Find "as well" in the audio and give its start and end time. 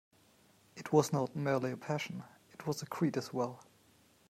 3.17-3.63